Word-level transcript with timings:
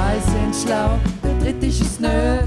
Zwei 0.00 0.18
sind 0.20 0.56
schlau, 0.56 0.98
der 1.22 1.34
dritte 1.40 1.66
ist 1.66 2.00
nö. 2.00 2.38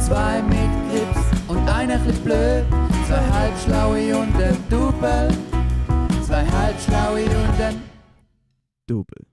Zwei 0.00 0.40
mit 0.48 0.70
Grips 0.88 1.26
und 1.46 1.68
einer 1.68 1.98
bisschen 1.98 2.24
blöd. 2.24 2.64
Zwei 3.06 3.22
halbschlaue 3.38 4.16
und 4.16 4.34
ein 4.42 4.56
Double. 4.70 5.28
Zwei 6.26 6.46
halbschlaue 6.46 7.24
und 7.24 7.60
ein 7.60 7.82
Double. 8.86 9.31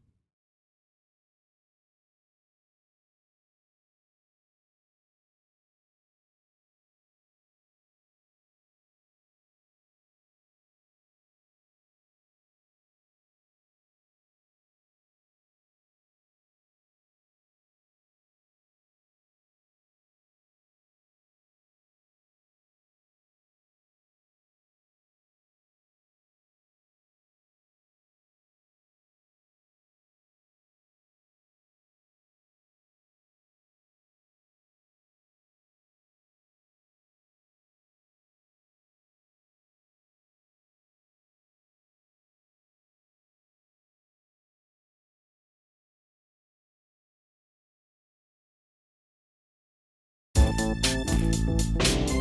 Música 51.59 52.19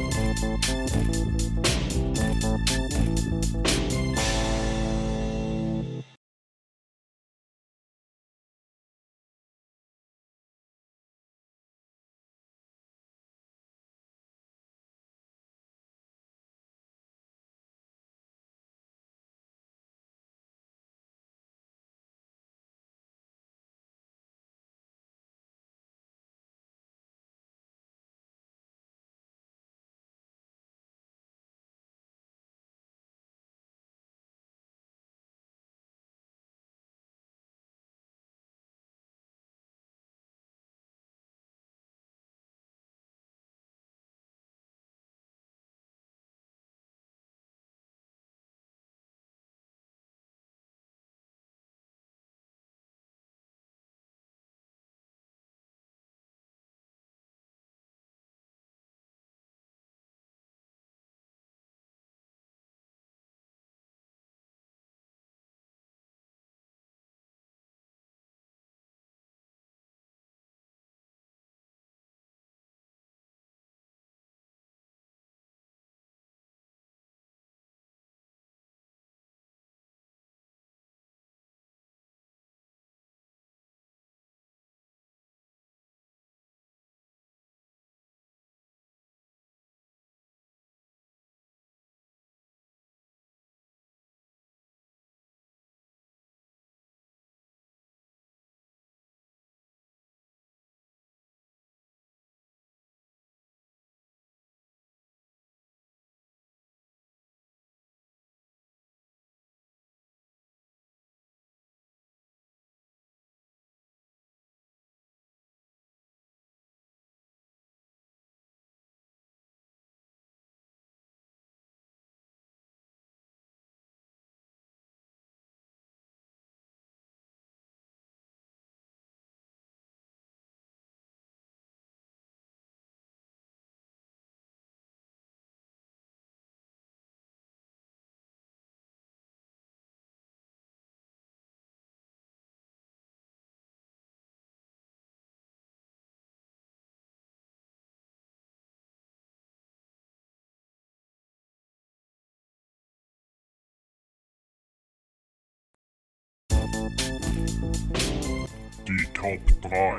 Die 158.89 159.07
Top 159.13 159.39
3. 159.61 159.99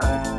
caralho. 0.00 0.36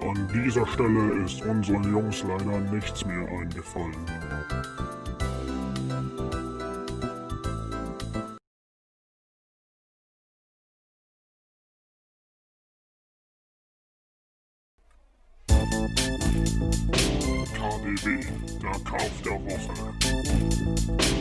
An 0.00 0.28
dieser 0.34 0.66
Stelle 0.66 1.24
ist 1.24 1.44
unseren 1.44 1.92
Jungs 1.92 2.24
leider 2.24 2.60
nichts 2.72 3.04
mehr 3.04 3.28
eingefallen. 3.28 3.94
Der 18.62 18.72
Kauf 18.84 19.10
der 19.24 19.32
Woche. 19.32 21.19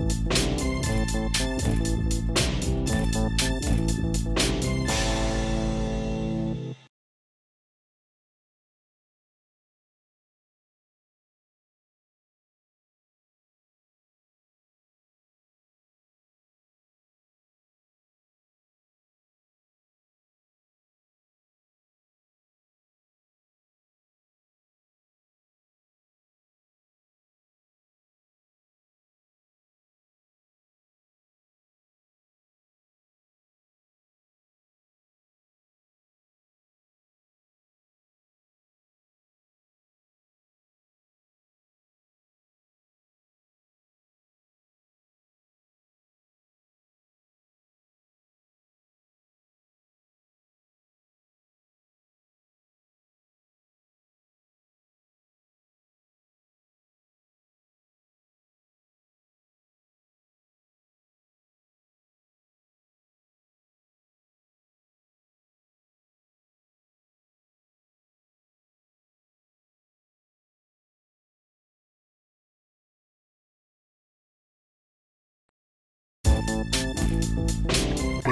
Música 0.00 0.30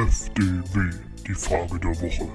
FDW, 0.09 0.91
die 1.27 1.35
Frage 1.35 1.79
der 1.79 1.91
Woche. 2.01 2.29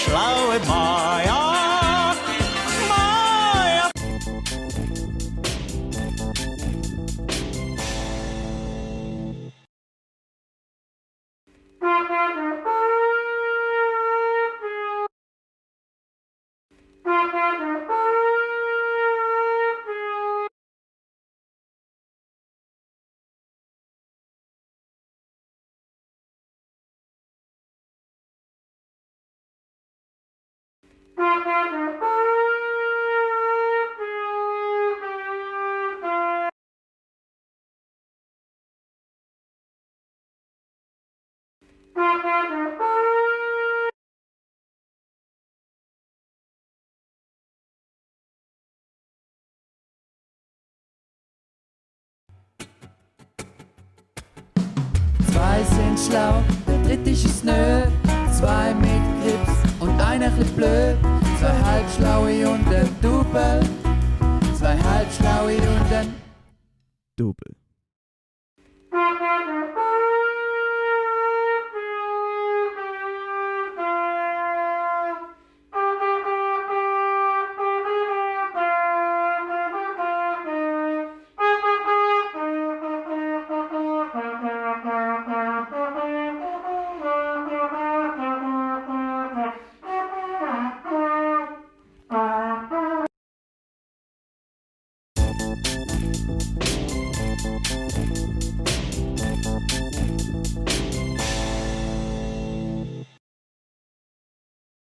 schlaue 0.00 0.58
Mann. 0.66 0.89
Schlau, 56.06 56.42
der 56.66 56.78
dritte 56.82 57.10
ist 57.10 57.44
nö. 57.44 57.82
Zwei 58.32 58.74
mit 58.74 59.02
Grips 59.22 59.56
und 59.80 60.00
einer 60.00 60.30
chli 60.30 60.44
blöd. 60.56 60.96
Zwei 61.38 61.56
halbschlaue 61.64 62.48
und 62.48 62.66
ein 62.68 62.88
Double. 63.02 63.60
Zwei 64.58 64.76
halbschlaue 64.78 65.56
und 65.56 65.92
ein 65.92 66.14
Double. 67.16 67.54
Double. 68.90 69.76